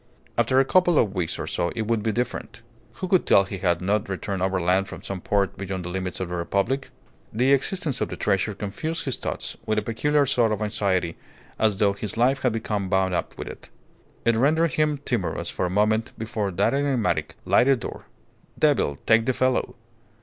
After 0.35 0.59
a 0.59 0.65
couple 0.65 0.97
of 0.97 1.13
weeks 1.13 1.37
or 1.37 1.45
so 1.45 1.71
it 1.75 1.83
would 1.83 2.01
be 2.01 2.11
different. 2.11 2.63
Who 2.93 3.07
could 3.07 3.23
tell 3.27 3.43
he 3.43 3.59
had 3.59 3.81
not 3.83 4.09
returned 4.09 4.41
overland 4.41 4.87
from 4.87 5.03
some 5.03 5.21
port 5.21 5.59
beyond 5.59 5.85
the 5.85 5.89
limits 5.89 6.19
of 6.19 6.29
the 6.29 6.33
Republic? 6.35 6.89
The 7.31 7.53
existence 7.53 8.01
of 8.01 8.09
the 8.09 8.15
treasure 8.15 8.55
confused 8.55 9.05
his 9.05 9.17
thoughts 9.17 9.57
with 9.67 9.77
a 9.77 9.83
peculiar 9.83 10.25
sort 10.25 10.51
of 10.53 10.61
anxiety, 10.63 11.17
as 11.59 11.77
though 11.77 11.93
his 11.93 12.17
life 12.17 12.41
had 12.41 12.51
become 12.53 12.89
bound 12.89 13.13
up 13.13 13.37
with 13.37 13.47
it. 13.47 13.69
It 14.25 14.35
rendered 14.35 14.71
him 14.71 14.97
timorous 15.05 15.51
for 15.51 15.67
a 15.67 15.69
moment 15.69 16.13
before 16.17 16.49
that 16.49 16.73
enigmatic, 16.73 17.35
lighted 17.45 17.81
door. 17.81 18.05
Devil 18.57 18.95
take 19.05 19.27
the 19.27 19.33
fellow! 19.33 19.75